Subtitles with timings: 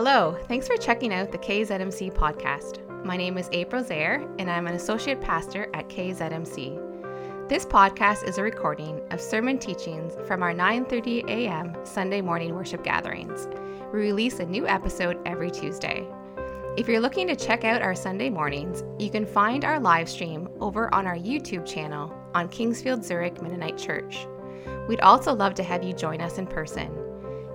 [0.00, 3.04] Hello, thanks for checking out the KZMC podcast.
[3.04, 7.48] My name is April Zaire, and I'm an associate pastor at KZMC.
[7.48, 11.74] This podcast is a recording of sermon teachings from our 9:30 a.m.
[11.84, 13.48] Sunday morning worship gatherings.
[13.92, 16.06] We release a new episode every Tuesday.
[16.76, 20.48] If you're looking to check out our Sunday mornings, you can find our live stream
[20.60, 24.28] over on our YouTube channel on Kingsfield Zurich Mennonite Church.
[24.86, 27.07] We'd also love to have you join us in person.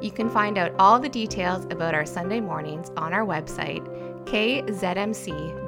[0.03, 3.87] You can find out all the details about our Sunday mornings on our website,
[4.25, 5.63] kzmc.ca.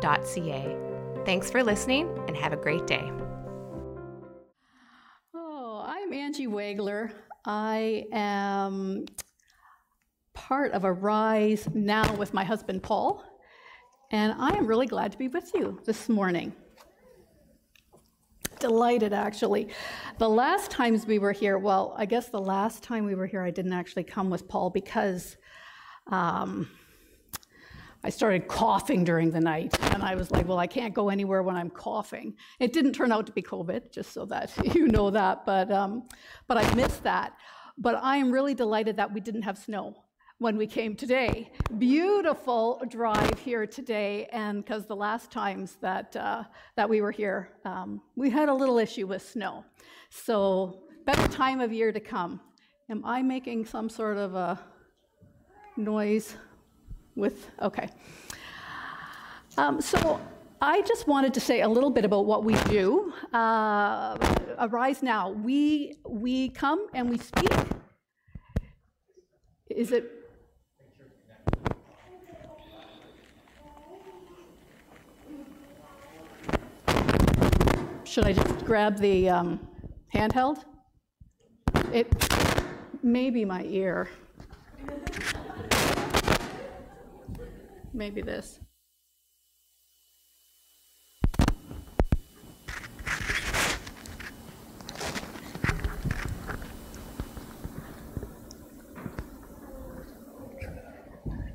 [1.26, 3.10] Thanks for listening and have a great day.
[5.34, 7.14] Oh, I'm Angie Wagler.
[7.46, 9.06] I am
[10.34, 13.24] part of Arise Now with my husband Paul,
[14.12, 16.52] and I am really glad to be with you this morning
[18.66, 19.68] delighted actually.
[20.18, 23.44] The last times we were here, well, I guess the last time we were here,
[23.44, 25.38] I didn't actually come with Paul because
[26.08, 26.68] um,
[28.04, 29.78] I started coughing during the night.
[29.94, 32.36] And I was like, well, I can't go anywhere when I'm coughing.
[32.60, 36.08] It didn't turn out to be COVID, just so that you know that, but, um,
[36.48, 37.34] but I missed that.
[37.78, 39.96] But I am really delighted that we didn't have snow
[40.46, 41.50] when we came today.
[41.80, 46.44] Beautiful drive here today, and because the last times that uh,
[46.76, 49.66] that we were here, um, we had a little issue with snow.
[50.12, 52.40] So better time of year to come.
[52.92, 54.60] Am I making some sort of a
[55.78, 56.36] noise
[57.16, 57.50] with?
[57.60, 57.90] Okay.
[59.58, 60.22] Um, so
[60.62, 63.12] I just wanted to say a little bit about what we do.
[63.34, 64.16] Uh,
[64.60, 65.32] Arise Now.
[65.32, 67.52] We we come and we speak.
[69.72, 70.15] Is it
[78.16, 79.60] Should I just grab the um,
[80.14, 80.64] handheld?
[81.92, 82.08] It
[83.04, 84.08] may be my ear.
[87.92, 88.62] Maybe this.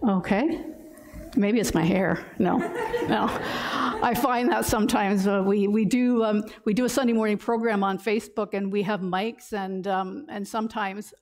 [0.07, 0.61] Okay.
[1.37, 2.23] Maybe it's my hair.
[2.39, 2.59] No,
[3.09, 3.70] no.
[4.03, 7.85] I find that sometimes uh, we, we, do, um, we do a Sunday morning program
[7.85, 11.13] on Facebook and we have mics, and, um, and sometimes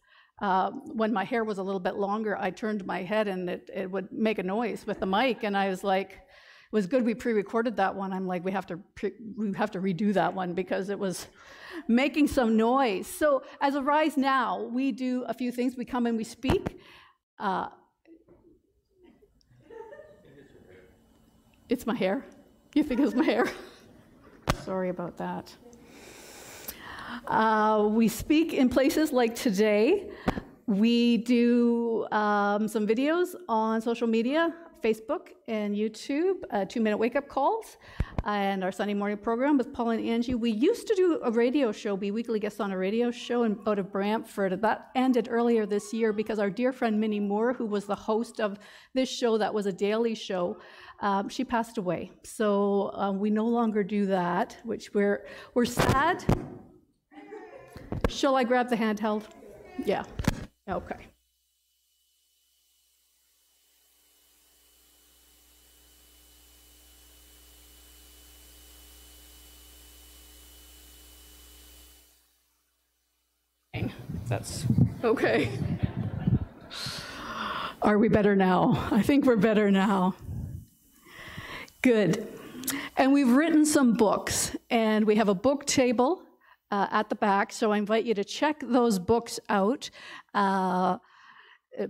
[0.40, 3.68] uh, when my hair was a little bit longer, I turned my head and it,
[3.74, 7.04] it would make a noise with the mic, and I was like, it was good
[7.04, 8.12] we pre-recorded that one.
[8.12, 11.26] I'm like, we have to pre- we have to redo that one because it was
[11.88, 13.06] making some noise.
[13.06, 15.76] So as Arise Now, we do a few things.
[15.76, 16.78] We come and we speak.
[17.40, 17.68] Uh,
[21.68, 22.24] it's my hair.
[22.78, 23.50] You think it's my hair?
[24.62, 25.52] Sorry about that.
[27.26, 30.08] Uh, we speak in places like today.
[30.68, 37.16] We do um, some videos on social media, Facebook and YouTube, uh, two minute wake
[37.16, 37.78] up calls,
[38.24, 40.36] and our Sunday morning program with Paul and Angie.
[40.36, 43.58] We used to do a radio show, be weekly guests on a radio show in,
[43.66, 44.60] out of Brantford.
[44.62, 48.40] That ended earlier this year because our dear friend Minnie Moore, who was the host
[48.40, 48.56] of
[48.94, 50.58] this show that was a daily show,
[51.00, 52.10] um, she passed away.
[52.24, 56.24] So um, we no longer do that, which we're, we're sad.
[58.08, 59.24] Shall I grab the handheld?
[59.84, 60.04] Yeah.
[60.68, 61.06] Okay.
[74.28, 74.66] That's
[75.02, 75.48] okay.
[77.80, 78.88] Are we better now?
[78.90, 80.14] I think we're better now.
[81.88, 82.28] Good.
[82.98, 86.20] And we've written some books, and we have a book table
[86.70, 89.88] uh, at the back, so I invite you to check those books out.
[90.34, 90.98] Uh,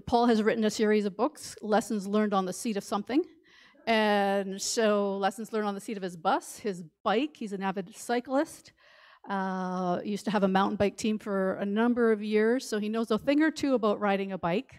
[0.07, 3.25] Paul has written a series of books, Lessons Learned on the Seat of Something.
[3.89, 7.35] And so, lessons learned on the seat of his bus, his bike.
[7.37, 8.73] He's an avid cyclist.
[9.29, 12.89] Uh, used to have a mountain bike team for a number of years, so he
[12.89, 14.77] knows a thing or two about riding a bike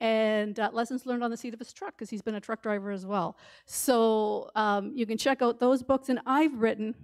[0.00, 2.62] and uh, lessons learned on the seat of his truck because he's been a truck
[2.62, 3.36] driver as well.
[3.66, 6.08] So um, you can check out those books.
[6.08, 6.94] And I've written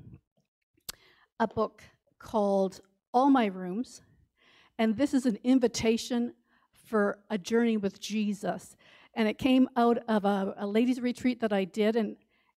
[1.41, 1.82] a book
[2.19, 2.81] called
[3.12, 4.02] All My Rooms,
[4.79, 6.35] and this is an invitation
[6.73, 8.76] for a journey with Jesus.
[9.14, 12.17] And it came out of a, a ladies' retreat that I did, and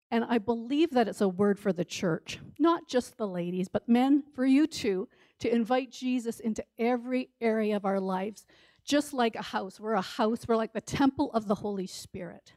[0.09, 3.89] and I believe that it's a word for the church, not just the ladies, but
[3.89, 5.09] men, for you too,
[5.39, 8.45] to invite Jesus into every area of our lives
[8.87, 9.79] just like a house.
[9.79, 12.53] We're a house, we're like the temple of the Holy Spirit.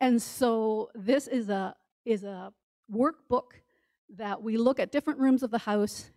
[0.00, 2.52] And so this is a is a
[2.92, 3.52] workbook
[4.16, 6.10] that we look at different rooms of the house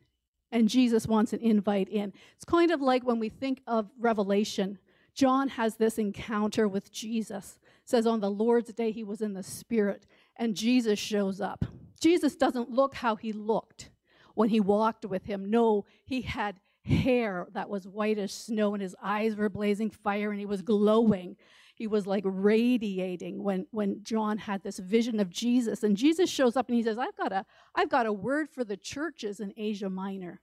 [0.51, 2.13] and Jesus wants an invite in.
[2.35, 4.77] It's kind of like when we think of Revelation,
[5.13, 7.59] John has this encounter with Jesus.
[7.83, 10.05] It says on the Lord's day he was in the spirit
[10.35, 11.65] and Jesus shows up.
[11.99, 13.89] Jesus doesn't look how he looked
[14.35, 15.49] when he walked with him.
[15.49, 20.31] No, he had hair that was white as snow and his eyes were blazing fire
[20.31, 21.35] and he was glowing.
[21.75, 25.83] He was like radiating when, when John had this vision of Jesus.
[25.83, 28.63] And Jesus shows up and he says, I've got a, I've got a word for
[28.63, 30.41] the churches in Asia Minor.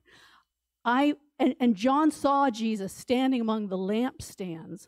[0.84, 4.86] I, and, and John saw Jesus standing among the lampstands.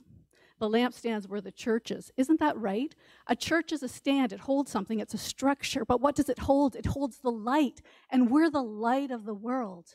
[0.58, 2.10] The lampstands were the churches.
[2.16, 2.94] Isn't that right?
[3.26, 5.84] A church is a stand, it holds something, it's a structure.
[5.84, 6.74] But what does it hold?
[6.74, 7.80] It holds the light,
[8.10, 9.94] and we're the light of the world.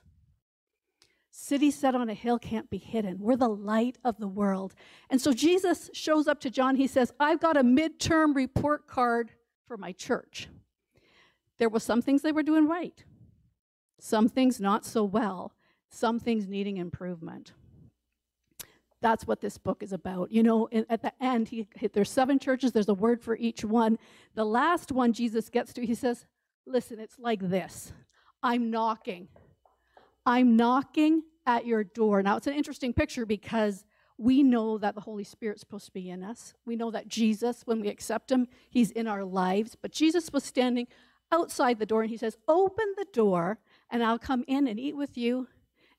[1.36, 3.18] City set on a hill can't be hidden.
[3.20, 4.76] We're the light of the world.
[5.10, 6.76] And so Jesus shows up to John.
[6.76, 9.32] He says, I've got a midterm report card
[9.66, 10.48] for my church.
[11.58, 13.04] There were some things they were doing right,
[14.00, 15.56] some things not so well,
[15.90, 17.54] some things needing improvement.
[19.02, 20.32] That's what this book is about.
[20.32, 23.98] You know, at the end, he, there's seven churches, there's a word for each one.
[24.36, 26.28] The last one Jesus gets to, he says,
[26.68, 27.92] Listen, it's like this
[28.44, 29.30] I'm knocking.
[30.26, 32.24] I'm knocking at your door.
[32.24, 33.86] Now, it's an interesting picture because
[34.18, 36.54] we know that the Holy Spirit's supposed to be in us.
[36.66, 39.76] We know that Jesus, when we accept him, he's in our lives.
[39.80, 40.88] But Jesus was standing
[41.32, 43.60] outside the door and he says, Open the door
[43.90, 45.48] and I'll come in and eat with you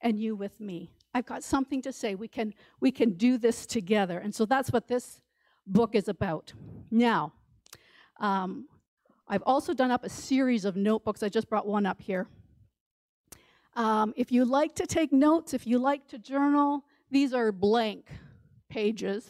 [0.01, 0.91] and you with me.
[1.13, 2.15] I've got something to say.
[2.15, 4.19] We can, we can do this together.
[4.19, 5.21] And so that's what this
[5.67, 6.53] book is about.
[6.91, 7.33] Now,
[8.21, 8.69] um,
[9.27, 11.23] I've also done up a series of notebooks.
[11.23, 12.29] I just brought one up here.
[13.77, 18.07] Um, if you like to take notes, if you like to journal, these are blank
[18.69, 19.29] pages.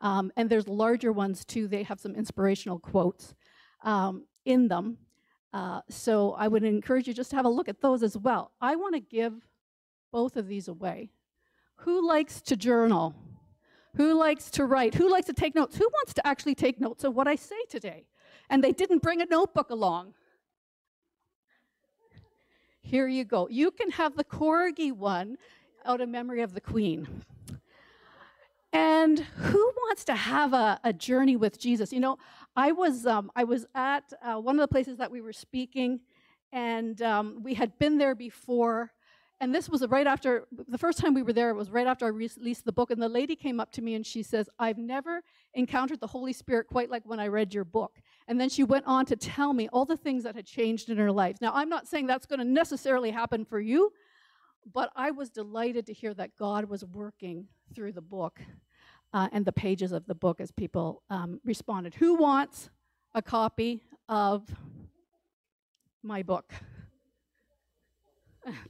[0.00, 1.68] Um, and there's larger ones too.
[1.68, 3.34] They have some inspirational quotes
[3.82, 4.98] um, in them.
[5.52, 8.52] Uh, so I would encourage you just to have a look at those as well.
[8.60, 9.34] I want to give
[10.12, 11.10] both of these away.
[11.76, 13.14] Who likes to journal?
[13.96, 14.94] Who likes to write?
[14.94, 15.76] Who likes to take notes?
[15.76, 18.06] Who wants to actually take notes of what I say today?
[18.48, 20.14] And they didn't bring a notebook along.
[22.90, 23.46] Here you go.
[23.48, 25.36] You can have the corgi one
[25.86, 27.22] out of memory of the queen.
[28.72, 31.92] And who wants to have a, a journey with Jesus?
[31.92, 32.18] You know,
[32.56, 36.00] I was um, I was at uh, one of the places that we were speaking,
[36.50, 38.90] and um, we had been there before,
[39.40, 42.06] and this was right after the first time we were there, it was right after
[42.06, 42.90] I released the book.
[42.90, 45.22] And the lady came up to me and she says, I've never
[45.54, 48.02] encountered the Holy Spirit quite like when I read your book.
[48.30, 50.96] And then she went on to tell me all the things that had changed in
[50.98, 51.38] her life.
[51.40, 53.92] Now, I'm not saying that's going to necessarily happen for you,
[54.72, 58.40] but I was delighted to hear that God was working through the book
[59.12, 61.96] uh, and the pages of the book as people um, responded.
[61.96, 62.70] Who wants
[63.16, 64.44] a copy of
[66.02, 66.54] my book?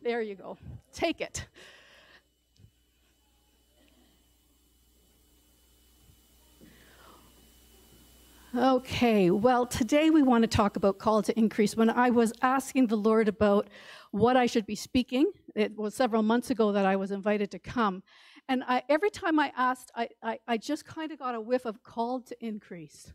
[0.02, 0.58] There you go.
[0.92, 1.46] Take it.
[8.52, 11.76] Okay, well, today we want to talk about call to increase.
[11.76, 13.68] When I was asking the Lord about
[14.10, 17.60] what I should be speaking, it was several months ago that I was invited to
[17.60, 18.02] come.
[18.48, 21.64] And I, every time I asked, I, I, I just kind of got a whiff
[21.64, 23.12] of called to increase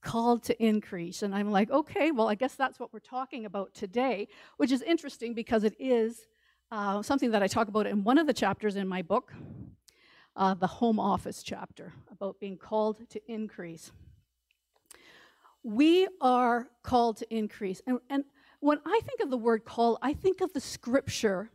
[0.00, 1.22] called to increase.
[1.22, 4.80] And I'm like, okay, well, I guess that's what we're talking about today, which is
[4.80, 6.28] interesting because it is
[6.70, 9.32] uh, something that I talk about in one of the chapters in my book,
[10.36, 13.90] uh, the home office chapter, about being called to increase.
[15.68, 17.82] We are called to increase.
[17.86, 18.24] And, and
[18.60, 21.50] when I think of the word call, I think of the scripture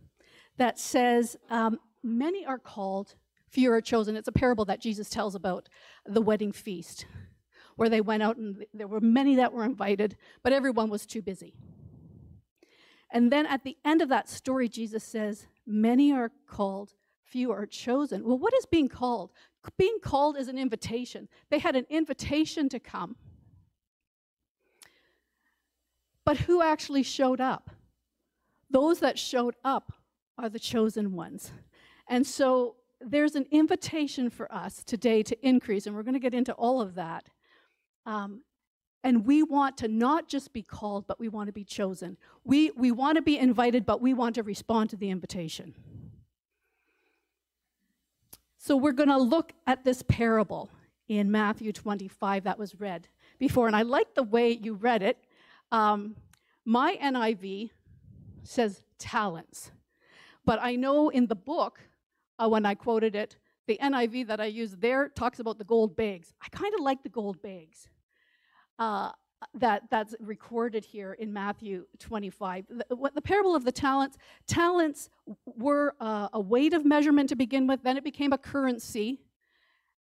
[0.58, 3.16] that says, um, Many are called,
[3.50, 4.16] few are chosen.
[4.16, 5.68] It's a parable that Jesus tells about
[6.06, 7.08] the wedding feast
[7.76, 11.24] where they went out and there were many that were invited, but everyone was too
[11.24, 11.56] busy.
[13.10, 16.94] And then at the end of that story, Jesus says, Many are called,
[17.24, 18.24] few are chosen.
[18.24, 19.32] Well, what is being called?
[19.76, 21.30] Being called is an invitation.
[21.50, 23.16] They had an invitation to come.
[26.26, 27.70] But who actually showed up?
[28.70, 29.94] Those that showed up
[30.38, 31.52] are the chosen ones.
[32.08, 36.34] And so there's an invitation for us today to increase, and we're going to get
[36.34, 37.30] into all of that.
[38.06, 38.42] Um,
[39.04, 42.18] and we want to not just be called, but we want to be chosen.
[42.46, 45.74] We, we want to be invited, but we want to respond to the invitation.
[48.58, 50.70] So we're going to look at this parable
[51.10, 53.68] in Matthew 25 that was read before.
[53.68, 55.18] And I like the way you read it.
[55.74, 56.16] Um,
[56.66, 57.72] my NIV
[58.44, 59.72] says talents.
[60.46, 61.80] But I know in the book,
[62.40, 63.38] uh, when I quoted it,
[63.68, 66.34] the NIV that I used there talks about the gold bags.
[66.42, 67.88] I kind of like the gold bags
[68.78, 69.12] uh,
[69.56, 72.66] that, that's recorded here in Matthew 25.
[72.70, 75.10] The, what, the parable of the talents, talents
[75.46, 79.22] were uh, a weight of measurement to begin with, then it became a currency.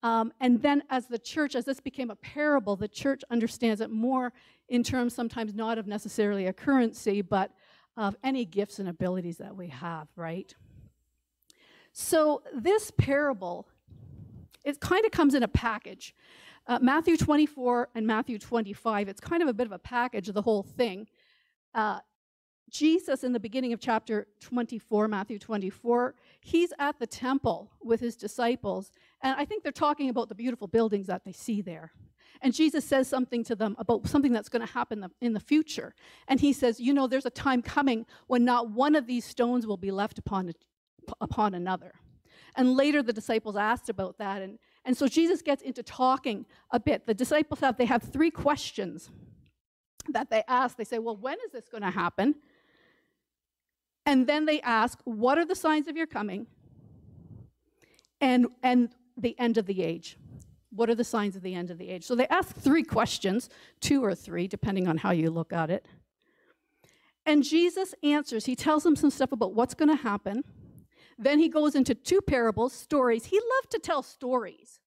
[0.06, 3.90] Um, and then, as the church, as this became a parable, the church understands it
[3.90, 4.34] more
[4.70, 7.50] in terms sometimes not of necessarily a currency, but
[7.98, 10.54] of any gifts and abilities that we have, right?
[11.92, 13.68] So, this parable,
[14.64, 16.14] it kind of comes in a package.
[16.68, 20.36] Uh, Matthew 24 and Matthew 25, it's kind of a bit of a package, of
[20.36, 21.08] the whole thing.
[21.74, 21.98] Uh,
[22.70, 28.16] Jesus, in the beginning of chapter 24, Matthew 24, he's at the temple with his
[28.16, 28.92] disciples,
[29.22, 31.92] and I think they're talking about the beautiful buildings that they see there.
[32.42, 35.96] And Jesus says something to them about something that's going to happen in the future.
[36.28, 39.66] And he says, You know, there's a time coming when not one of these stones
[39.66, 40.52] will be left upon,
[41.22, 41.94] upon another.
[42.56, 44.42] And later the disciples asked about that.
[44.42, 47.06] And, and so Jesus gets into talking a bit.
[47.06, 49.10] The disciples have, they have three questions
[50.10, 50.78] that they ask.
[50.78, 52.36] They say, Well, when is this going to happen?
[54.06, 56.48] And then they ask, What are the signs of your coming?
[58.22, 60.18] And, and the end of the age.
[60.70, 62.04] What are the signs of the end of the age?
[62.04, 65.88] So they ask three questions, two or three, depending on how you look at it.
[67.26, 68.46] And Jesus answers.
[68.46, 70.44] He tells them some stuff about what's going to happen.
[71.18, 73.26] Then he goes into two parables, stories.
[73.26, 74.80] He loved to tell stories.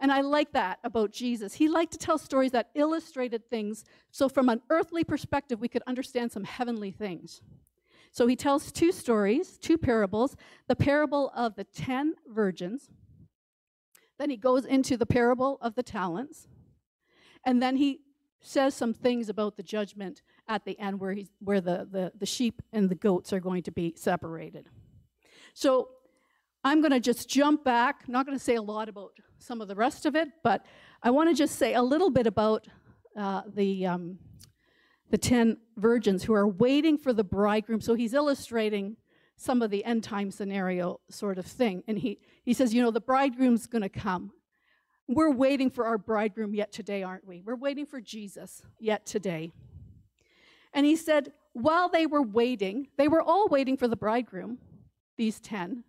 [0.00, 1.54] And I like that about Jesus.
[1.54, 5.82] He liked to tell stories that illustrated things so, from an earthly perspective, we could
[5.86, 7.40] understand some heavenly things.
[8.12, 10.36] So, he tells two stories, two parables
[10.68, 12.90] the parable of the ten virgins,
[14.18, 16.46] then he goes into the parable of the talents,
[17.44, 18.00] and then he
[18.40, 22.26] says some things about the judgment at the end where, he's, where the, the, the
[22.26, 24.68] sheep and the goats are going to be separated.
[25.54, 25.88] So,
[26.64, 28.08] I'm going to just jump back.
[28.08, 30.64] Not going to say a lot about some of the rest of it, but
[31.02, 32.66] I want to just say a little bit about
[33.16, 34.18] uh, the, um,
[35.10, 37.80] the 10 virgins who are waiting for the bridegroom.
[37.80, 38.96] So he's illustrating
[39.36, 41.84] some of the end time scenario sort of thing.
[41.86, 44.32] And he, he says, You know, the bridegroom's going to come.
[45.06, 47.40] We're waiting for our bridegroom yet today, aren't we?
[47.40, 49.52] We're waiting for Jesus yet today.
[50.74, 54.58] And he said, While they were waiting, they were all waiting for the bridegroom,
[55.16, 55.84] these 10.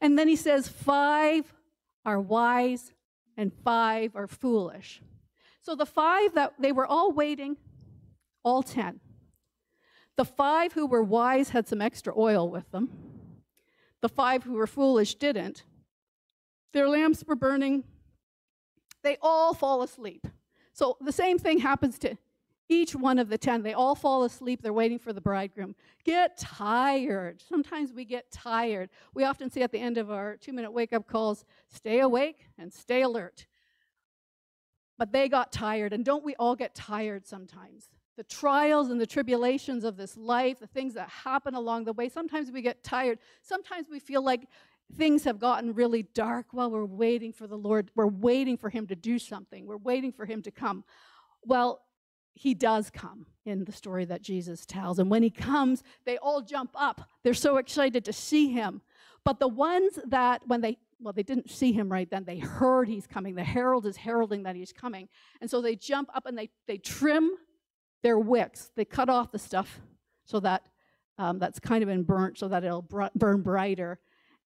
[0.00, 1.52] And then he says, Five
[2.06, 2.92] are wise
[3.36, 5.02] and five are foolish.
[5.60, 7.56] So the five that they were all waiting,
[8.42, 9.00] all 10.
[10.16, 12.88] The five who were wise had some extra oil with them.
[14.00, 15.64] The five who were foolish didn't.
[16.72, 17.84] Their lamps were burning.
[19.02, 20.26] They all fall asleep.
[20.72, 22.16] So the same thing happens to
[22.68, 23.62] each one of the 10.
[23.62, 24.62] They all fall asleep.
[24.62, 25.74] They're waiting for the bridegroom.
[26.04, 27.42] Get tired.
[27.48, 28.90] Sometimes we get tired.
[29.14, 32.46] We often say at the end of our two minute wake up calls stay awake
[32.58, 33.46] and stay alert.
[34.98, 35.92] But they got tired.
[35.92, 37.88] And don't we all get tired sometimes?
[38.16, 42.08] The trials and the tribulations of this life, the things that happen along the way,
[42.08, 43.18] sometimes we get tired.
[43.42, 44.48] Sometimes we feel like
[44.94, 47.90] things have gotten really dark while we're waiting for the Lord.
[47.94, 50.84] We're waiting for Him to do something, we're waiting for Him to come.
[51.44, 51.82] Well,
[52.36, 54.98] he does come in the story that Jesus tells.
[54.98, 57.08] And when he comes, they all jump up.
[57.22, 58.82] They're so excited to see him.
[59.24, 62.88] But the ones that, when they, well, they didn't see him right then, they heard
[62.88, 63.34] he's coming.
[63.34, 65.08] The herald is heralding that he's coming.
[65.40, 67.30] And so they jump up and they, they trim
[68.02, 68.70] their wicks.
[68.76, 69.80] They cut off the stuff
[70.26, 70.68] so that
[71.18, 73.98] um, that's kind of been burnt so that it'll br- burn brighter.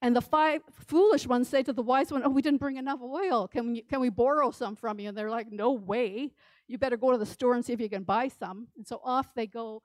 [0.03, 3.01] And the five foolish ones say to the wise one, Oh, we didn't bring enough
[3.03, 3.49] oil.
[3.49, 5.09] Can we, can we borrow some from you?
[5.09, 6.31] And they're like, No way.
[6.71, 8.69] You better go to the store and see if you can buy some.
[8.77, 9.83] And so off they go.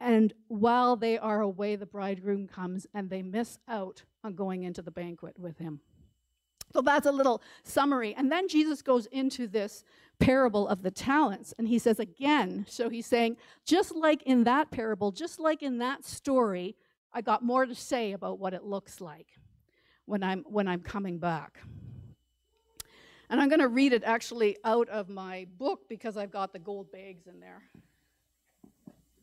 [0.00, 4.82] And while they are away, the bridegroom comes and they miss out on going into
[4.82, 5.80] the banquet with him.
[6.74, 8.14] So that's a little summary.
[8.14, 9.82] And then Jesus goes into this
[10.18, 11.54] parable of the talents.
[11.58, 15.78] And he says again, so he's saying, just like in that parable, just like in
[15.78, 16.76] that story,
[17.14, 19.28] I got more to say about what it looks like
[20.04, 21.60] when I'm, when I'm coming back.
[23.28, 26.58] And I'm going to read it actually out of my book because I've got the
[26.58, 27.62] gold bags in there.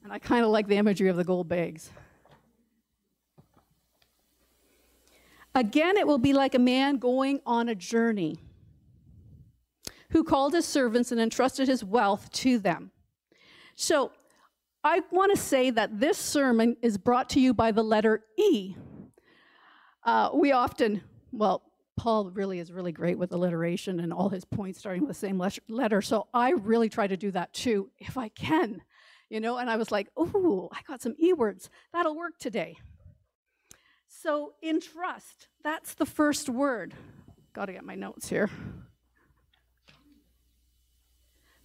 [0.03, 1.89] And I kind of like the imagery of the gold bags.
[5.55, 8.39] Again, it will be like a man going on a journey
[10.10, 12.91] who called his servants and entrusted his wealth to them.
[13.75, 14.12] So,
[14.83, 18.75] I want to say that this sermon is brought to you by the letter E.
[20.03, 21.63] Uh, we often, well,
[21.95, 25.41] Paul really is really great with alliteration and all his points starting with the same
[25.69, 26.01] letter.
[26.01, 28.81] So I really try to do that too, if I can,
[29.29, 29.57] you know.
[29.57, 31.69] And I was like, "Ooh, I got some e words.
[31.91, 32.77] That'll work today."
[34.07, 35.47] So entrust.
[35.63, 36.93] That's the first word.
[37.53, 38.50] Got to get my notes here.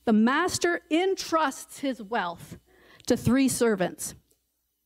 [0.04, 2.58] The master entrusts his wealth
[3.06, 4.14] to three servants.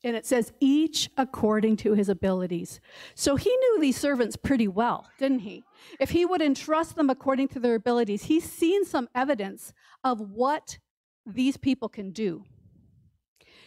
[0.05, 2.81] And it says, each according to his abilities.
[3.15, 5.63] So he knew these servants pretty well, didn't he?
[6.01, 10.79] If he would entrust them according to their abilities, he's seen some evidence of what
[11.25, 12.45] these people can do.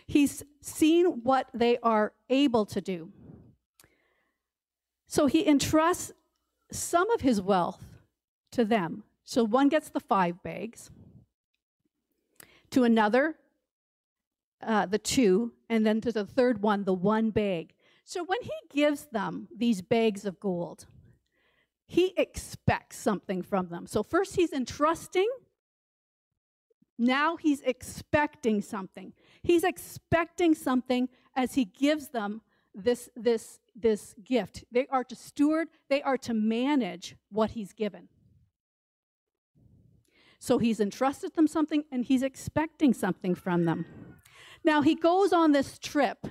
[0.07, 3.11] He's seen what they are able to do.
[5.07, 6.11] So he entrusts
[6.71, 7.83] some of his wealth
[8.51, 9.03] to them.
[9.23, 10.91] So one gets the five bags,
[12.71, 13.35] to another,
[14.61, 17.73] uh, the two, and then to the third one, the one bag.
[18.03, 20.85] So when he gives them these bags of gold,
[21.87, 23.87] he expects something from them.
[23.87, 25.29] So first he's entrusting,
[26.97, 29.13] now he's expecting something.
[29.43, 32.41] He's expecting something as he gives them
[32.73, 34.63] this, this, this gift.
[34.71, 38.07] They are to steward, they are to manage what he's given.
[40.39, 43.85] So he's entrusted them something and he's expecting something from them.
[44.65, 46.25] Now he goes on this trip,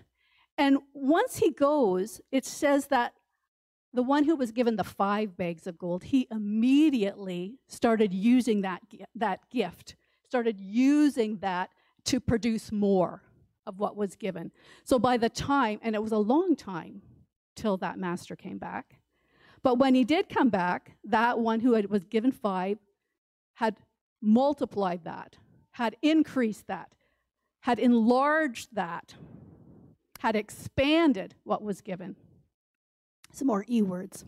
[0.58, 3.14] and once he goes, it says that
[3.92, 8.82] the one who was given the five bags of gold, he immediately started using that,
[9.14, 9.94] that gift,
[10.26, 11.70] started using that
[12.06, 13.22] to produce more
[13.66, 14.50] of what was given.
[14.82, 17.02] So by the time, and it was a long time
[17.54, 18.98] till that master came back,
[19.62, 22.78] but when he did come back, that one who had, was given five
[23.54, 23.76] had
[24.20, 25.36] multiplied that,
[25.70, 26.90] had increased that,
[27.64, 29.14] had enlarged that,
[30.20, 32.14] had expanded what was given.
[33.32, 34.26] Some more E words.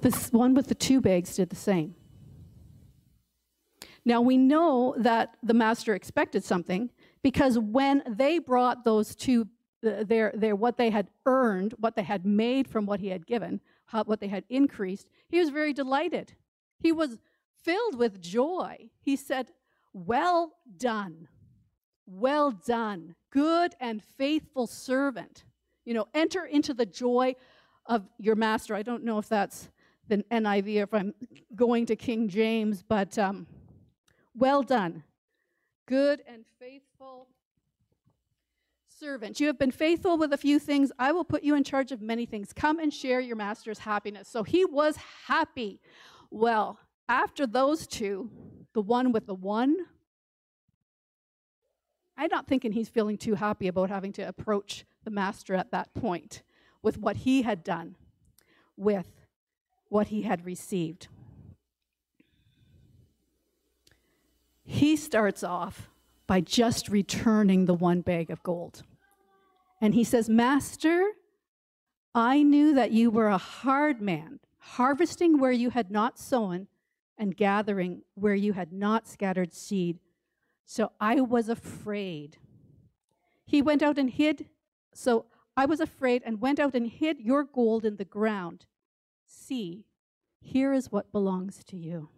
[0.00, 1.94] This one with the two bags did the same.
[4.04, 6.90] Now we know that the master expected something
[7.22, 9.46] because when they brought those two,
[9.86, 13.24] uh, their, their, what they had earned, what they had made from what he had
[13.24, 16.32] given, how, what they had increased, he was very delighted.
[16.80, 17.20] He was
[17.62, 18.90] filled with joy.
[19.00, 19.52] He said,
[19.92, 21.28] Well done,
[22.06, 25.44] well done, good and faithful servant.
[25.84, 27.34] You know, enter into the joy
[27.86, 28.74] of your master.
[28.74, 29.68] I don't know if that's
[30.08, 31.14] the NIV or if I'm
[31.54, 33.46] going to King James, but um,
[34.34, 35.02] well done,
[35.86, 37.28] good and faithful
[39.02, 39.40] servant.
[39.40, 40.92] You have been faithful with a few things.
[40.96, 42.52] I will put you in charge of many things.
[42.52, 44.28] Come and share your master's happiness.
[44.28, 44.96] So he was
[45.26, 45.80] happy.
[46.30, 48.30] Well, after those two,
[48.72, 49.76] the one with the one,
[52.16, 55.92] I'm not thinking he's feeling too happy about having to approach the master at that
[55.94, 56.42] point
[56.82, 57.96] with what he had done,
[58.76, 59.26] with
[59.88, 61.08] what he had received.
[64.64, 65.90] He starts off
[66.26, 68.84] by just returning the one bag of gold.
[69.80, 71.04] And he says, Master,
[72.14, 76.68] I knew that you were a hard man, harvesting where you had not sown
[77.22, 80.00] and gathering where you had not scattered seed.
[80.66, 82.38] So I was afraid.
[83.46, 84.48] He went out and hid.
[84.92, 88.66] So I was afraid and went out and hid your gold in the ground.
[89.24, 89.84] See,
[90.40, 92.08] here is what belongs to you.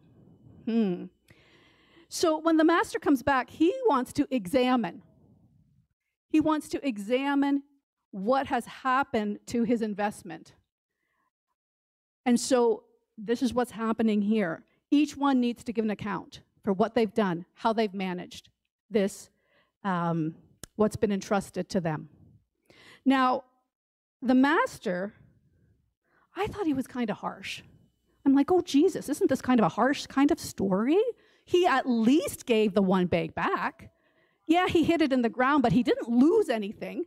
[0.64, 1.04] Hmm.
[2.08, 5.02] So when the master comes back, he wants to examine.
[6.30, 7.62] He wants to examine
[8.10, 10.54] what has happened to his investment.
[12.24, 12.84] And so
[13.18, 14.64] this is what's happening here.
[14.94, 18.48] Each one needs to give an account for what they've done, how they've managed
[18.88, 19.28] this,
[19.83, 20.37] um,
[20.76, 22.09] what's been entrusted to them.
[23.04, 23.42] Now,
[24.22, 25.12] the master,
[26.37, 27.62] I thought he was kind of harsh.
[28.24, 31.02] I'm like, oh, Jesus, isn't this kind of a harsh kind of story?
[31.44, 33.90] He at least gave the one bag back.
[34.46, 37.04] Yeah, he hid it in the ground, but he didn't lose anything.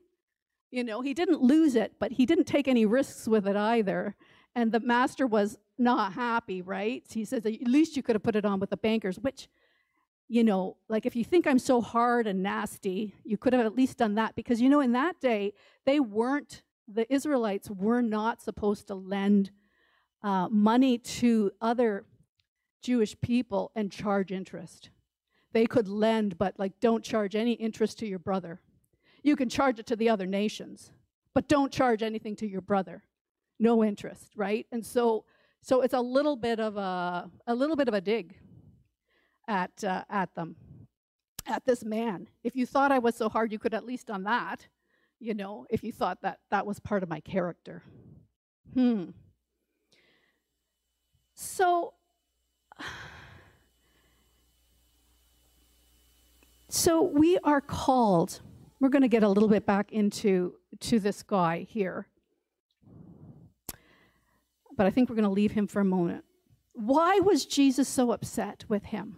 [0.71, 4.17] You know, he didn't lose it, but he didn't take any risks with it either.
[4.55, 7.03] And the master was not happy, right?
[7.09, 9.47] He says, at least you could have put it on with the bankers, which,
[10.27, 13.75] you know, like if you think I'm so hard and nasty, you could have at
[13.75, 14.35] least done that.
[14.35, 15.53] Because, you know, in that day,
[15.85, 19.51] they weren't, the Israelites were not supposed to lend
[20.23, 22.05] uh, money to other
[22.81, 24.89] Jewish people and charge interest.
[25.53, 28.61] They could lend, but like don't charge any interest to your brother.
[29.23, 30.91] You can charge it to the other nations,
[31.33, 33.03] but don't charge anything to your brother.
[33.59, 34.65] No interest, right?
[34.71, 35.25] And so
[35.61, 38.37] so it's a little bit of a a little bit of a dig
[39.47, 40.55] at uh, at them,
[41.45, 42.29] at this man.
[42.43, 44.67] If you thought I was so hard, you could at least on that.
[45.19, 47.83] You know, if you thought that that was part of my character.
[48.73, 49.05] Hmm.
[51.33, 51.93] So
[56.69, 58.41] so we are called.
[58.79, 62.07] We're going to get a little bit back into to this guy here.
[64.77, 66.23] But I think we're going to leave him for a moment.
[66.73, 69.17] Why was Jesus so upset with him?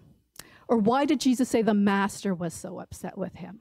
[0.67, 3.60] Or why did Jesus say the master was so upset with him?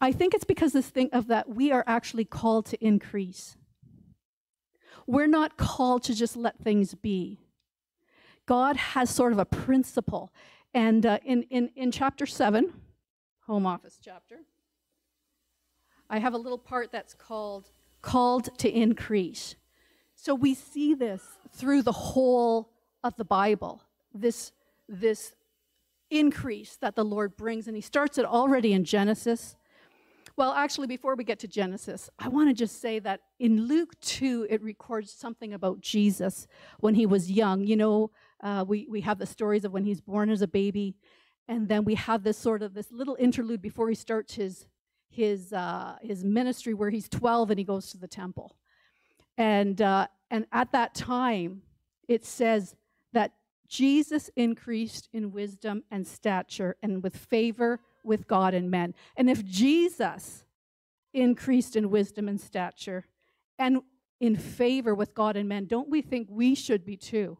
[0.00, 3.56] I think it's because this thing of that we are actually called to increase.
[5.06, 7.40] We're not called to just let things be.
[8.46, 10.32] God has sort of a principle.
[10.72, 12.72] And uh, in, in, in chapter 7,
[13.46, 14.40] home office chapter,
[16.10, 17.70] I have a little part that's called
[18.02, 19.56] Called to Increase.
[20.14, 21.22] So we see this
[21.52, 22.70] through the whole
[23.02, 24.52] of the Bible, this,
[24.88, 25.34] this
[26.10, 27.66] increase that the Lord brings.
[27.66, 29.56] And he starts it already in Genesis.
[30.36, 33.98] Well, actually, before we get to Genesis, I want to just say that in Luke
[34.00, 36.48] 2, it records something about Jesus
[36.80, 37.64] when he was young.
[37.64, 38.10] You know,
[38.42, 40.96] uh, we, we have the stories of when he's born as a baby,
[41.46, 44.66] and then we have this sort of this little interlude before he starts his,
[45.08, 48.56] his, uh, his ministry where he's 12 and he goes to the temple.
[49.36, 51.62] And, uh, and at that time,
[52.08, 52.76] it says
[53.12, 53.32] that
[53.68, 58.94] Jesus increased in wisdom and stature and with favor with God and men.
[59.16, 60.44] And if Jesus
[61.12, 63.06] increased in wisdom and stature
[63.58, 63.80] and
[64.20, 67.38] in favor with God and men, don't we think we should be too?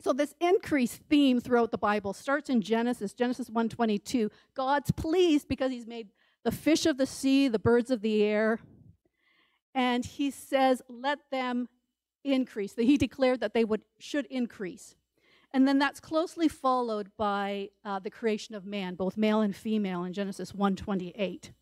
[0.00, 4.30] So this increase theme throughout the Bible starts in Genesis, Genesis 1:22.
[4.54, 6.12] God's pleased because he's made
[6.44, 8.60] the fish of the sea, the birds of the air,
[9.78, 11.68] and he says, "Let them
[12.24, 14.96] increase." That he declared that they would should increase.
[15.52, 20.02] And then that's closely followed by uh, the creation of man, both male and female
[20.02, 21.52] in Genesis 1:28.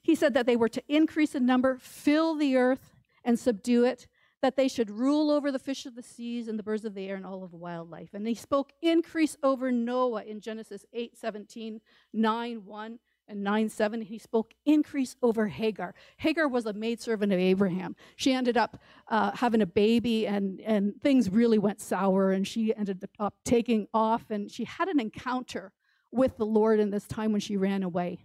[0.00, 2.94] He said that they were to increase in number, fill the earth
[3.24, 4.06] and subdue it,
[4.40, 7.08] that they should rule over the fish of the seas and the birds of the
[7.08, 8.14] air and all of wildlife.
[8.14, 11.80] And he spoke increase over Noah in Genesis 8 17,
[12.12, 14.00] 9 1, and 9 7.
[14.02, 15.94] He spoke increase over Hagar.
[16.16, 17.94] Hagar was a maidservant of Abraham.
[18.16, 22.74] She ended up uh, having a baby, and, and things really went sour, and she
[22.74, 25.72] ended up taking off, and she had an encounter
[26.10, 28.18] with the Lord in this time when she ran away.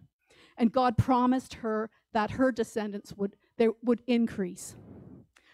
[0.57, 4.75] And God promised her that her descendants would, there, would increase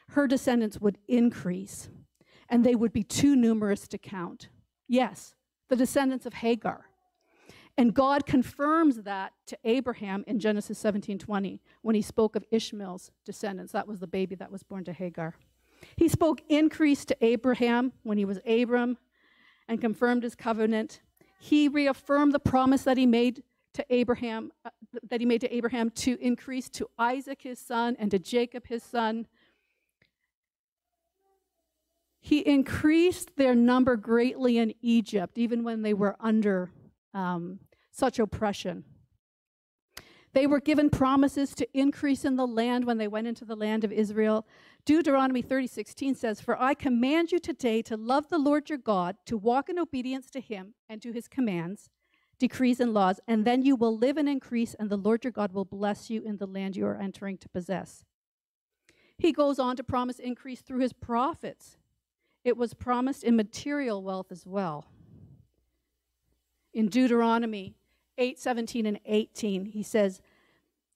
[0.10, 1.90] her descendants would increase
[2.50, 4.50] and they would be too numerous to count.
[4.88, 5.36] Yes,
[5.70, 6.88] the descendants of Hagar.
[7.80, 13.72] And God confirms that to Abraham in Genesis 17:20 when he spoke of Ishmael's descendants.
[13.72, 15.36] That was the baby that was born to Hagar.
[15.96, 18.98] He spoke increase to Abraham when he was Abram
[19.70, 21.00] and confirmed his covenant.
[21.39, 23.44] He reaffirmed the promise that he made
[23.76, 28.12] to Abraham uh, that he made to Abraham to increase to Isaac his son and
[28.12, 29.26] to Jacob his son
[32.20, 36.70] he increased their number greatly in Egypt, even when they were under
[37.13, 37.60] um,
[38.00, 38.86] such oppression.
[40.34, 43.84] They were given promises to increase in the land when they went into the land
[43.84, 44.46] of Israel.
[44.86, 49.38] Deuteronomy 30:16 says, "For I command you today to love the Lord your God, to
[49.38, 51.90] walk in obedience to him and to his commands,
[52.38, 55.52] decrees and laws, and then you will live and increase and the Lord your God
[55.52, 58.06] will bless you in the land you are entering to possess."
[59.18, 61.78] He goes on to promise increase through his prophets
[62.44, 64.86] it was promised in material wealth as well.
[66.74, 67.76] In Deuteronomy
[68.20, 70.22] 8 17 and 18, he says,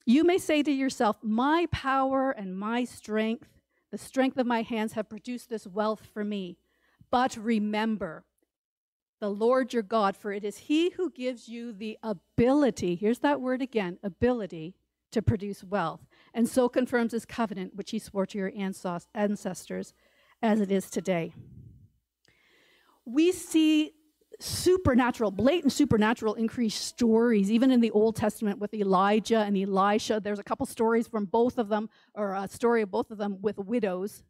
[0.06, 3.48] You may say to yourself, My power and my strength,
[3.92, 6.58] the strength of my hands, have produced this wealth for me.
[7.10, 8.26] But remember,
[9.20, 13.40] the Lord your God, for it is He who gives you the ability, here's that
[13.40, 14.76] word again, ability
[15.12, 16.02] to produce wealth,
[16.34, 19.94] and so confirms His covenant, which He swore to your ancestors
[20.42, 21.34] as it is today.
[23.06, 23.94] We see
[24.44, 30.20] supernatural, blatant supernatural increased stories, even in the Old Testament with Elijah and Elisha.
[30.22, 33.38] There's a couple stories from both of them, or a story of both of them
[33.42, 34.24] with widows,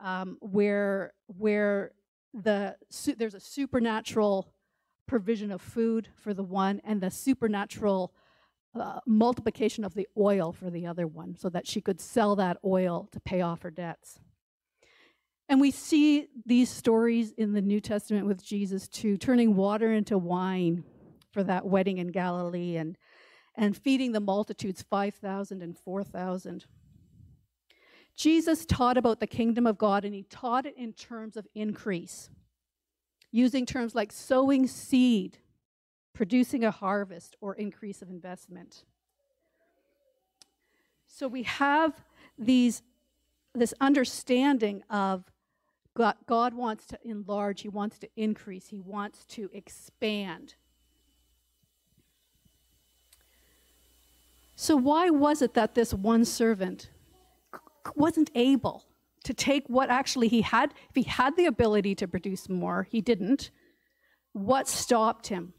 [0.00, 1.92] um, where where
[2.34, 2.76] the
[3.16, 4.52] there's a supernatural
[5.06, 8.12] provision of food for the one, and the supernatural
[8.78, 12.58] uh, multiplication of the oil for the other one, so that she could sell that
[12.64, 14.20] oil to pay off her debts.
[15.48, 20.18] And we see these stories in the New Testament with Jesus too, turning water into
[20.18, 20.84] wine
[21.32, 22.98] for that wedding in Galilee and,
[23.54, 26.66] and feeding the multitudes, 5,000 and 4,000.
[28.14, 32.28] Jesus taught about the kingdom of God and he taught it in terms of increase,
[33.30, 35.38] using terms like sowing seed,
[36.12, 38.84] producing a harvest, or increase of investment.
[41.06, 42.04] So we have
[42.36, 42.82] these,
[43.54, 45.24] this understanding of
[45.98, 50.54] God, God wants to enlarge, He wants to increase, He wants to expand.
[54.56, 56.90] So, why was it that this one servant
[57.96, 58.84] wasn't able
[59.24, 60.72] to take what actually he had.
[60.88, 63.50] If he had the ability to produce more, he didn't.
[64.32, 65.52] What stopped him?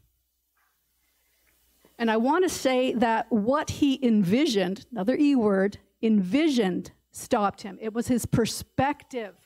[1.98, 7.78] And I want to say that what he envisioned, another E word, envisioned, stopped him.
[7.80, 9.36] It was his perspective.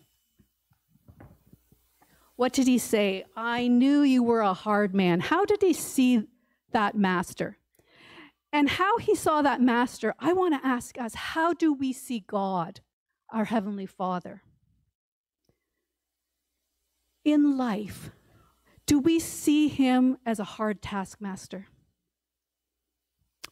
[2.37, 3.25] What did he say?
[3.37, 5.20] I knew you were a hard man.
[5.20, 6.25] How did he see
[6.73, 7.59] that master?
[8.53, 12.25] And how he saw that master, I want to ask us how do we see
[12.27, 12.81] God,
[13.31, 14.42] our Heavenly Father?
[17.25, 18.11] In life,
[18.87, 21.68] do we see him as a hard taskmaster?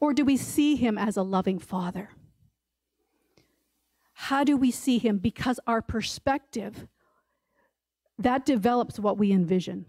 [0.00, 2.10] Or do we see him as a loving father?
[4.14, 5.18] How do we see him?
[5.18, 6.86] Because our perspective,
[8.18, 9.86] that develops what we envision,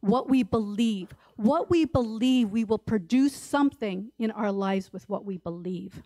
[0.00, 1.14] what we believe.
[1.36, 6.02] What we believe, we will produce something in our lives with what we believe.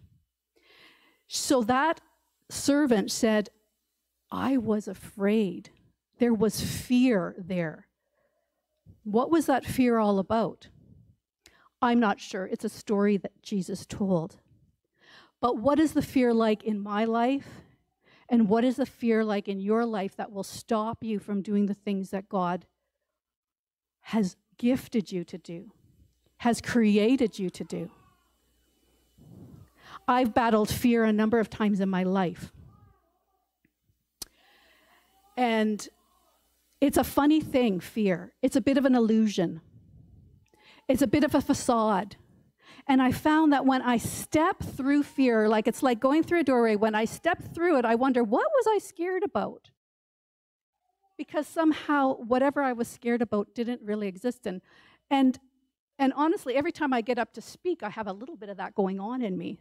[1.29, 2.01] So that
[2.49, 3.49] servant said,
[4.33, 5.71] I was afraid.
[6.19, 7.87] There was fear there.
[9.05, 10.67] What was that fear all about?
[11.81, 12.47] I'm not sure.
[12.47, 14.41] It's a story that Jesus told.
[15.41, 17.47] But what is the fear like in my life?
[18.31, 21.67] And what is the fear like in your life that will stop you from doing
[21.67, 22.65] the things that God
[24.03, 25.73] has gifted you to do,
[26.39, 27.91] has created you to do?
[30.07, 32.53] I've battled fear a number of times in my life.
[35.37, 35.87] And
[36.81, 38.33] it's a funny thing, fear.
[38.43, 39.61] It's a bit of an illusion,
[40.87, 42.17] it's a bit of a facade.
[42.91, 46.43] And I found that when I step through fear, like it's like going through a
[46.43, 49.71] doorway, when I step through it, I wonder, what was I scared about?
[51.17, 54.45] Because somehow whatever I was scared about didn't really exist.
[54.45, 54.61] And,
[55.09, 55.39] and,
[56.01, 58.57] and honestly, every time I get up to speak, I have a little bit of
[58.57, 59.61] that going on in me.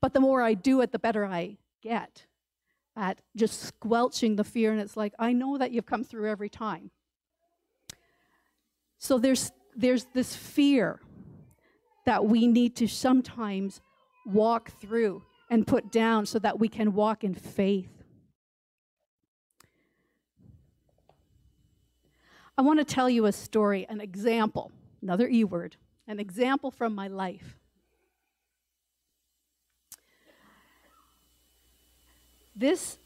[0.00, 2.24] But the more I do it, the better I get
[2.96, 4.72] at just squelching the fear.
[4.72, 6.92] And it's like, I know that you've come through every time.
[8.96, 10.98] So there's, there's this fear
[12.06, 13.80] that we need to sometimes
[14.26, 17.90] walk through and put down so that we can walk in faith.
[22.56, 24.70] I want to tell you a story, an example,
[25.02, 27.56] another E word, an example from my life.
[32.54, 32.98] This,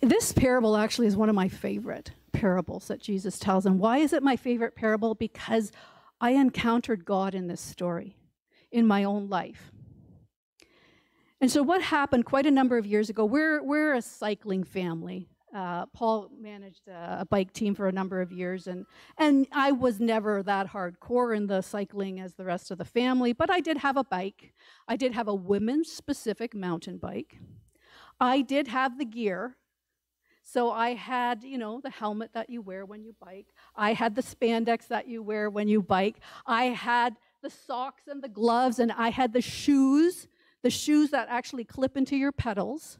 [0.00, 3.66] this parable actually is one of my favorite parables that Jesus tells.
[3.66, 5.14] And why is it my favorite parable?
[5.14, 5.70] Because
[6.22, 8.16] I encountered God in this story
[8.70, 9.72] in my own life.
[11.40, 13.24] And so, what happened quite a number of years ago?
[13.24, 15.28] We're, we're a cycling family.
[15.52, 18.86] Uh, Paul managed a, a, bike team for a number of years, and,
[19.18, 23.34] and I was never that hardcore in the cycling as the rest of the family,
[23.34, 24.54] but I did have a bike.
[24.88, 27.38] I did have a women's specific mountain bike.
[28.18, 29.56] I did have the gear.
[30.42, 33.46] So I had, you know, the helmet that you wear when you bike.
[33.76, 36.16] I had the spandex that you wear when you bike.
[36.46, 40.28] I had the socks and the gloves, and I had the shoes,
[40.62, 42.98] the shoes that actually clip into your pedals.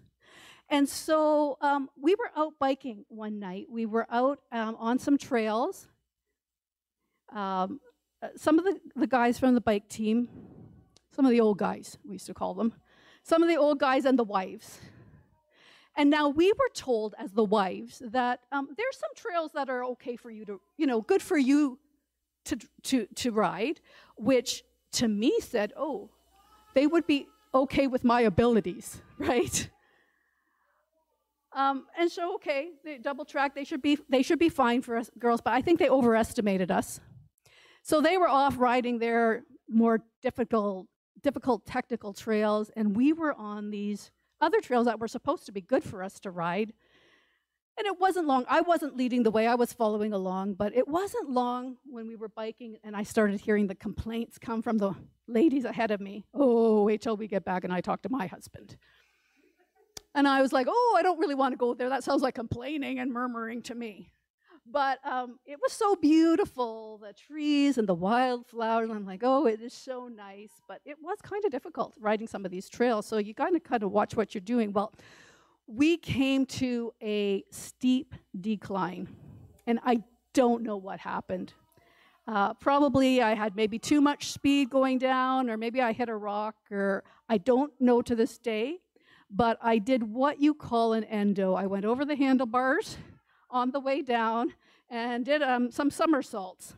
[0.68, 3.66] And so um, we were out biking one night.
[3.68, 5.88] We were out um, on some trails.
[7.34, 7.80] Um,
[8.22, 10.28] uh, some of the, the guys from the bike team,
[11.14, 12.72] some of the old guys, we used to call them,
[13.22, 14.78] some of the old guys and the wives.
[15.96, 19.84] And now we were told as the wives that um, there's some trails that are
[19.86, 21.78] okay for you to, you know, good for you
[22.46, 23.80] to, to, to ride,
[24.16, 26.10] which to me said, oh,
[26.74, 29.68] they would be okay with my abilities, right?
[31.54, 34.96] Um, and so, okay, they double track, they should be they should be fine for
[34.96, 36.98] us girls, but I think they overestimated us.
[37.82, 40.86] So they were off riding their more difficult,
[41.22, 44.10] difficult technical trails, and we were on these
[44.42, 46.72] other trails that were supposed to be good for us to ride.
[47.78, 48.44] And it wasn't long.
[48.48, 52.16] I wasn't leading the way, I was following along, but it wasn't long when we
[52.16, 54.94] were biking and I started hearing the complaints come from the
[55.26, 56.26] ladies ahead of me.
[56.34, 58.76] Oh, wait till we get back and I talk to my husband.
[60.14, 61.88] And I was like, oh, I don't really want to go there.
[61.88, 64.12] That sounds like complaining and murmuring to me.
[64.72, 68.88] But um, it was so beautiful the trees and the wildflowers.
[68.88, 70.50] And I'm like, oh, it is so nice.
[70.66, 73.04] But it was kind of difficult riding some of these trails.
[73.06, 74.72] So you kind of kind of watch what you're doing.
[74.72, 74.94] Well,
[75.66, 79.08] we came to a steep decline.
[79.66, 81.52] And I don't know what happened.
[82.26, 86.16] Uh, probably I had maybe too much speed going down, or maybe I hit a
[86.16, 88.78] rock, or I don't know to this day.
[89.30, 91.54] But I did what you call an endo.
[91.54, 92.96] I went over the handlebars
[93.52, 94.54] on the way down
[94.90, 96.74] and did um, some somersaults.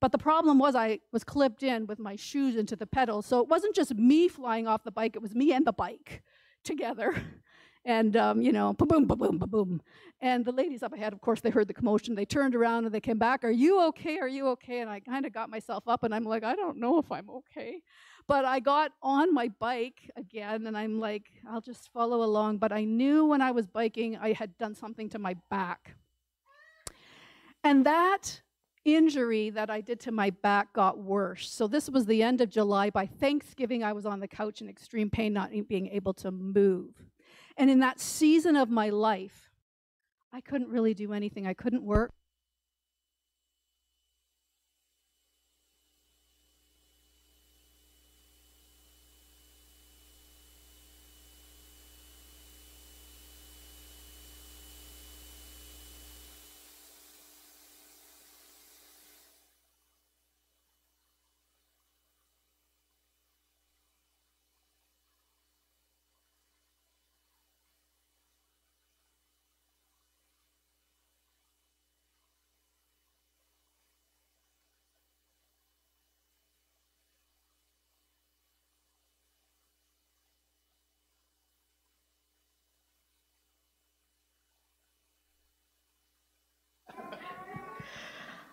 [0.00, 3.26] But the problem was I was clipped in with my shoes into the pedals.
[3.26, 6.22] So it wasn't just me flying off the bike, it was me and the bike
[6.64, 7.14] together.
[7.84, 9.82] and um, you know, boom, boom, boom, boom, boom.
[10.20, 12.14] And the ladies up ahead, of course, they heard the commotion.
[12.14, 13.44] They turned around and they came back.
[13.44, 14.18] Are you okay?
[14.18, 14.80] Are you okay?
[14.80, 17.28] And I kind of got myself up, and I'm like, I don't know if I'm
[17.30, 17.82] okay.
[18.28, 22.58] But I got on my bike again, and I'm like, I'll just follow along.
[22.58, 25.94] But I knew when I was biking, I had done something to my back.
[27.62, 28.42] And that
[28.84, 31.50] injury that I did to my back got worse.
[31.50, 32.90] So this was the end of July.
[32.90, 36.94] By Thanksgiving, I was on the couch in extreme pain, not being able to move.
[37.56, 39.50] And in that season of my life,
[40.32, 41.46] I couldn't really do anything.
[41.46, 42.12] I couldn't work.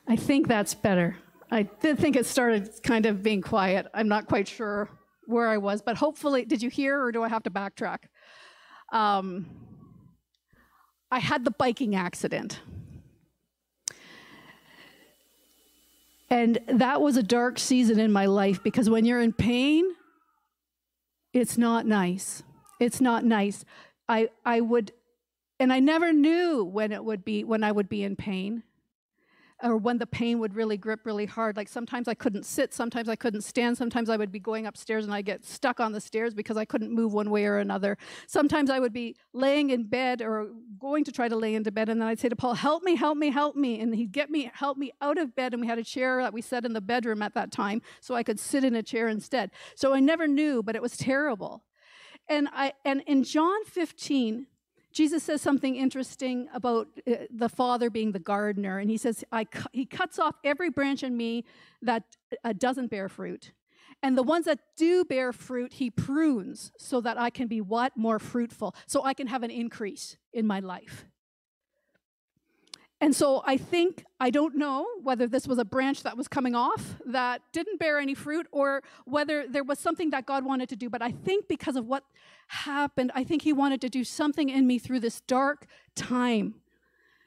[0.08, 1.18] I think that's better.
[1.50, 3.88] I did think it started kind of being quiet.
[3.94, 4.90] I'm not quite sure
[5.26, 8.00] where I was, but hopefully, did you hear or do I have to backtrack?
[8.92, 9.46] Um,
[11.12, 12.60] I had the biking accident.
[16.30, 19.86] And that was a dark season in my life because when you're in pain,
[21.32, 22.42] it's not nice.
[22.80, 23.64] It's not nice.
[24.10, 24.92] I, I would,
[25.60, 28.64] and I never knew when it would be, when I would be in pain
[29.64, 31.56] or when the pain would really grip really hard.
[31.56, 35.06] Like sometimes I couldn't sit, sometimes I couldn't stand, sometimes I would be going upstairs
[35.06, 37.98] and I get stuck on the stairs because I couldn't move one way or another.
[38.28, 40.50] Sometimes I would be laying in bed or
[40.80, 42.96] going to try to lay into bed, and then I'd say to Paul, Help me,
[42.96, 43.80] help me, help me.
[43.80, 45.54] And he'd get me, help me out of bed.
[45.54, 48.16] And we had a chair that we set in the bedroom at that time so
[48.16, 49.52] I could sit in a chair instead.
[49.76, 51.64] So I never knew, but it was terrible.
[52.28, 54.48] And I and in John 15,
[54.94, 59.70] Jesus says something interesting about uh, the Father being the gardener, and he says, cu-
[59.74, 61.46] He cuts off every branch in me
[61.82, 62.04] that
[62.44, 63.52] uh, doesn't bear fruit.
[64.02, 67.98] And the ones that do bear fruit, He prunes so that I can be what?
[67.98, 71.06] More fruitful, so I can have an increase in my life.
[73.04, 76.56] And so I think, I don't know whether this was a branch that was coming
[76.56, 80.78] off that didn't bear any fruit or whether there was something that God wanted to
[80.78, 80.90] do.
[80.90, 82.06] But I think because of what
[82.48, 85.66] happened, I think He wanted to do something in me through this dark
[85.98, 86.56] time.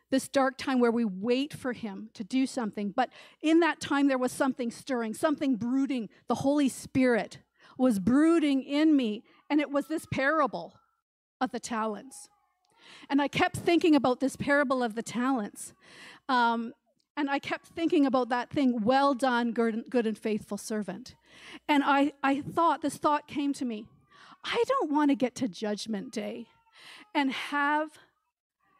[0.09, 2.95] This dark time where we wait for him to do something.
[2.97, 3.11] But
[3.43, 6.09] in that time, there was something stirring, something brooding.
[6.27, 7.41] The Holy Spirit
[7.77, 9.25] was brooding in me.
[9.51, 10.73] And it was this parable
[11.39, 12.31] of the talents.
[13.09, 15.75] And I kept thinking about this parable of the talents.
[16.29, 16.73] Um,
[17.17, 21.15] and I kept thinking about that thing, well done, good, and faithful servant.
[21.69, 23.87] And I, I thought, this thought came to me
[24.45, 26.47] I don't want to get to judgment day
[27.15, 27.99] and have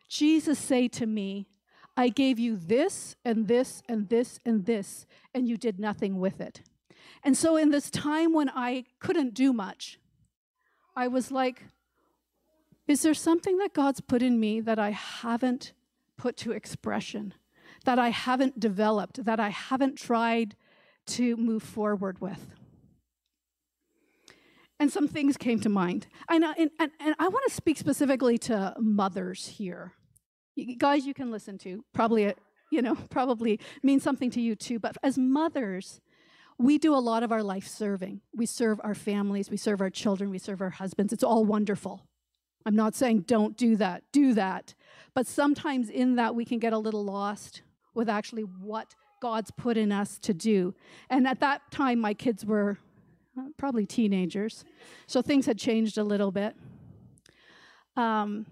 [0.09, 1.49] Jesus say to me,
[1.97, 6.41] I gave you this and this and this and this, and you did nothing with
[6.41, 6.61] it.
[7.25, 9.99] And so, in this time when I couldn't do much,
[10.95, 11.65] I was like,
[12.89, 15.73] is there something that God's put in me that I haven't
[16.17, 17.35] put to expression,
[17.85, 20.57] that I haven't developed, that I haven't tried
[21.07, 22.55] to move forward with?
[24.79, 26.07] And some things came to mind.
[26.29, 29.93] And, and, and, and I want to speak specifically to mothers here.
[30.55, 32.35] You, guys, you can listen to, probably, uh,
[32.71, 34.79] you know, probably means something to you too.
[34.79, 36.01] But as mothers,
[36.59, 38.21] we do a lot of our life serving.
[38.35, 41.13] We serve our families, we serve our children, we serve our husbands.
[41.13, 42.06] It's all wonderful.
[42.67, 44.75] I'm not saying don't do that, do that.
[45.15, 47.63] But sometimes in that we can get a little lost
[47.95, 50.75] with actually what God's put in us to do.
[51.09, 52.79] And at that time, my kids were
[53.39, 54.65] uh, probably teenagers,
[55.07, 56.57] so things had changed a little bit.
[57.97, 58.47] Um,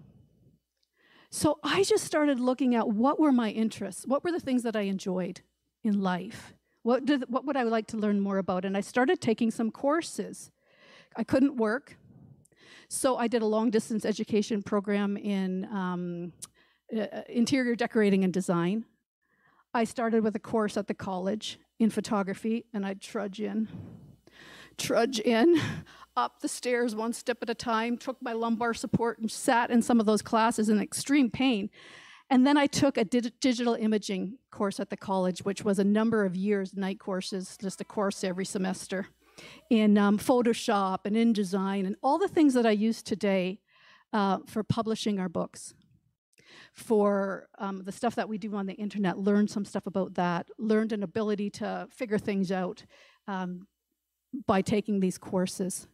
[1.29, 4.75] so I just started looking at what were my interests, what were the things that
[4.75, 5.41] I enjoyed
[5.83, 6.53] in life,
[6.83, 9.71] what, did, what would I like to learn more about, and I started taking some
[9.71, 10.51] courses.
[11.15, 11.97] I couldn't work,
[12.89, 16.33] so I did a long distance education program in um,
[16.95, 18.85] uh, interior decorating and design.
[19.73, 23.67] I started with a course at the college in photography, and I'd trudge in,
[24.77, 25.59] trudge in,
[26.17, 29.81] up the stairs one step at a time, took my lumbar support and sat in
[29.81, 31.69] some of those classes in extreme pain.
[32.29, 35.83] And then I took a di- digital imaging course at the college, which was a
[35.83, 39.07] number of years, night courses, just a course every semester
[39.69, 43.59] in um, Photoshop and InDesign and all the things that I use today
[44.13, 45.73] uh, for publishing our books,
[46.73, 50.49] for um, the stuff that we do on the internet, learned some stuff about that,
[50.57, 52.85] learned an ability to figure things out
[53.27, 53.67] um,
[54.45, 55.87] by taking these courses.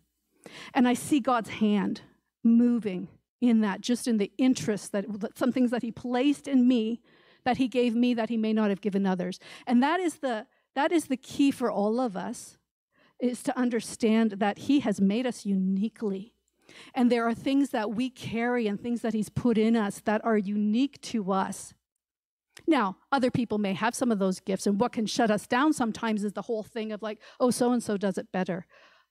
[0.74, 2.02] And I see God's hand
[2.44, 3.08] moving
[3.40, 7.02] in that, just in the interest that some things that He placed in me,
[7.44, 9.40] that He gave me, that He may not have given others.
[9.66, 12.58] And that is the that is the key for all of us,
[13.22, 16.34] is to understand that He has made us uniquely.
[16.94, 20.24] And there are things that we carry and things that He's put in us that
[20.26, 21.74] are unique to us.
[22.68, 25.74] Now, other people may have some of those gifts, and what can shut us down
[25.74, 28.66] sometimes is the whole thing of like, oh, so and so does it better.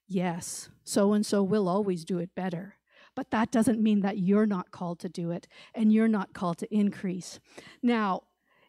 [0.06, 2.76] Yes, so and so will always do it better.
[3.14, 6.58] But that doesn't mean that you're not called to do it and you're not called
[6.58, 7.40] to increase.
[7.82, 8.22] Now,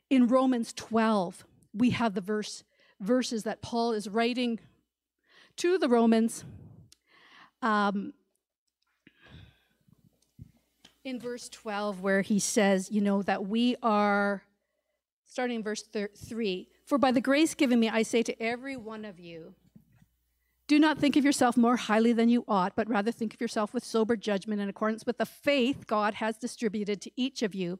[0.09, 2.63] in Romans 12, we have the verse
[2.99, 4.59] verses that Paul is writing
[5.57, 6.43] to the Romans.
[7.61, 8.13] Um,
[11.03, 14.43] in verse 12, where he says, you know, that we are,
[15.25, 18.77] starting in verse thir- 3 For by the grace given me, I say to every
[18.77, 19.55] one of you,
[20.67, 23.73] do not think of yourself more highly than you ought, but rather think of yourself
[23.73, 27.79] with sober judgment in accordance with the faith God has distributed to each of you.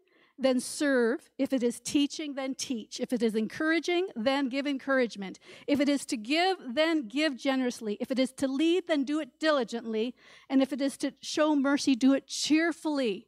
[0.37, 1.29] then serve.
[1.37, 2.99] If it is teaching, then teach.
[2.99, 5.39] If it is encouraging, then give encouragement.
[5.67, 7.97] If it is to give, then give generously.
[7.99, 10.15] If it is to lead, then do it diligently.
[10.49, 13.27] And if it is to show mercy, do it cheerfully.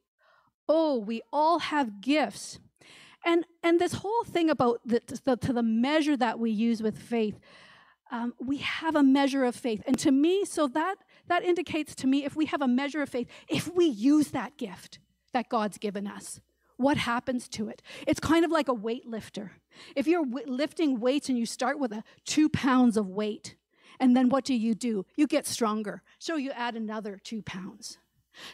[0.67, 2.59] Oh, we all have gifts.
[3.25, 6.97] And, and this whole thing about the, the, to the measure that we use with
[6.97, 7.39] faith,
[8.11, 9.81] um, we have a measure of faith.
[9.87, 10.95] And to me, so that
[11.27, 14.57] that indicates to me if we have a measure of faith, if we use that
[14.57, 14.99] gift
[15.33, 16.39] that God's given us,
[16.77, 17.81] what happens to it?
[18.07, 19.51] It's kind of like a weightlifter.
[19.95, 23.55] If you're w- lifting weights and you start with a two pounds of weight,
[23.99, 25.05] and then what do you do?
[25.15, 26.01] You get stronger.
[26.19, 27.97] So you add another two pounds.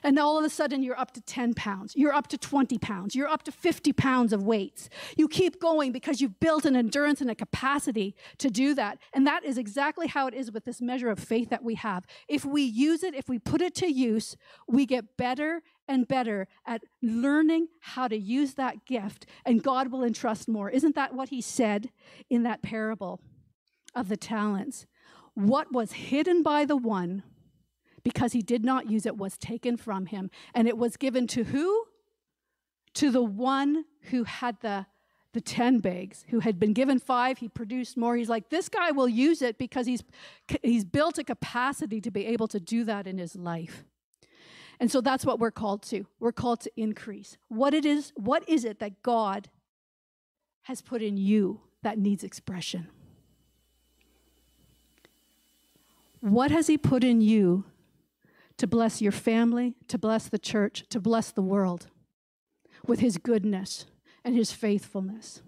[0.03, 1.95] And all of a sudden, you're up to 10 pounds.
[1.95, 3.15] You're up to 20 pounds.
[3.15, 4.89] You're up to 50 pounds of weights.
[5.17, 8.99] You keep going because you've built an endurance and a capacity to do that.
[9.13, 12.05] And that is exactly how it is with this measure of faith that we have.
[12.27, 14.36] If we use it, if we put it to use,
[14.67, 20.03] we get better and better at learning how to use that gift, and God will
[20.03, 20.69] entrust more.
[20.69, 21.89] Isn't that what he said
[22.30, 23.19] in that parable
[23.95, 24.86] of the talents?
[25.34, 27.23] What was hidden by the one
[28.14, 30.30] because he did not use it was taken from him.
[30.53, 31.86] And it was given to who?
[32.95, 34.88] To the one who had the,
[35.34, 38.16] the 10 bags, who had been given five, he produced more.
[38.16, 40.03] He's like, this guy will use it because he's,
[40.64, 43.84] he's built a capacity to be able to do that in his life.
[44.80, 46.05] And so that's what we're called to.
[46.20, 47.38] We're called to increase.
[47.49, 49.49] What it is, what is it that God
[50.64, 52.88] has put in you that needs expression?
[56.22, 57.66] What has he put in you
[58.60, 61.88] to bless your family, to bless the church, to bless the world
[62.86, 63.86] with his goodness
[64.24, 65.41] and his faithfulness.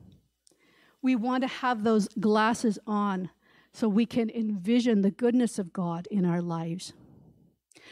[1.01, 3.30] We want to have those glasses on
[3.74, 6.93] so we can envision the goodness of God in our lives,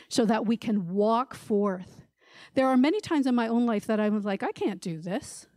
[0.07, 2.05] so that we can walk forth.
[2.53, 4.99] There are many times in my own life that I was like, I can't do
[4.99, 5.47] this,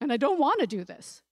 [0.00, 1.22] and I don't want to do this.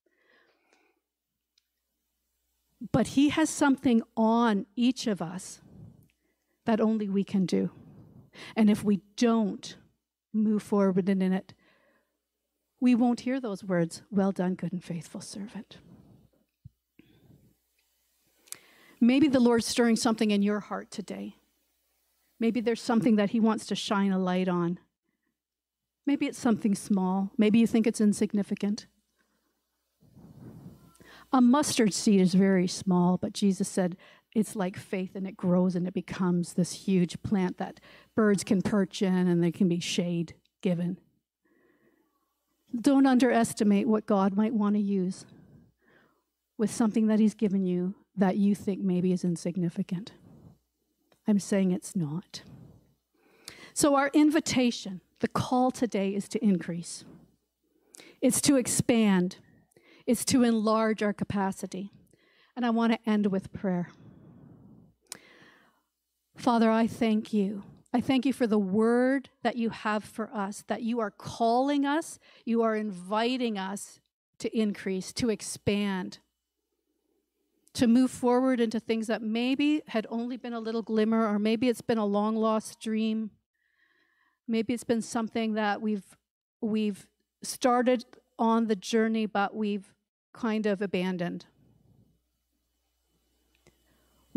[2.93, 5.61] But He has something on each of us
[6.69, 7.71] that only we can do.
[8.55, 9.79] And if we don't
[10.35, 11.55] move forward in it,
[12.79, 15.79] we won't hear those words, well done, good and faithful servant.
[19.01, 21.37] Maybe the Lord's stirring something in your heart today.
[22.39, 24.79] Maybe there's something that He wants to shine a light on.
[26.05, 27.31] Maybe it's something small.
[27.39, 28.87] Maybe you think it's insignificant.
[31.33, 33.97] A mustard seed is very small, but Jesus said,
[34.35, 37.81] it's like faith and it grows and it becomes this huge plant that
[38.15, 40.99] birds can perch in and there can be shade given.
[42.79, 45.25] Don't underestimate what God might want to use
[46.59, 50.13] with something that He's given you that you think maybe is insignificant.
[51.27, 52.43] I'm saying it's not.
[53.73, 57.05] So, our invitation, the call today is to increase,
[58.21, 59.37] it's to expand,
[60.07, 61.93] it's to enlarge our capacity.
[62.57, 63.91] And I want to end with prayer.
[66.39, 67.65] Father, I thank you.
[67.93, 71.85] I thank you for the word that you have for us, that you are calling
[71.85, 74.01] us, you are inviting us
[74.39, 76.19] to increase, to expand.
[77.75, 81.69] to move forward into things that maybe had only been a little glimmer, or maybe
[81.69, 83.31] it's been a long lost dream.
[84.49, 86.17] Maybe it's been something that we've
[86.61, 87.07] we've
[87.43, 88.05] started
[88.37, 89.95] on the journey, but we've
[90.33, 91.47] kind of abandoned.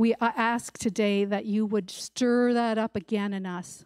[0.02, 3.86] We uh, ask today that you would stir that up again in us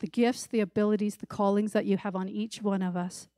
[0.00, 3.28] the gifts, the abilities, the callings that you have on each one of us.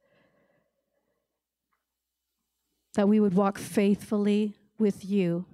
[2.94, 5.44] That we would walk faithfully with you,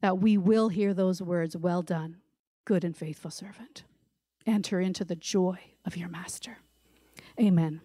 [0.00, 2.18] that we will hear those words, Well done,
[2.64, 3.82] good and faithful servant.
[4.46, 6.58] Enter into the joy of your master.
[7.40, 7.80] Amen.